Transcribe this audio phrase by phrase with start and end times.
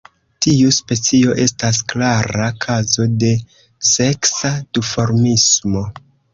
[0.43, 3.31] Tiu specio estas klara kazo de
[3.93, 5.89] seksa duformismo.